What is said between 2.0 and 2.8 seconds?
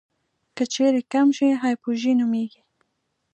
نومېږي.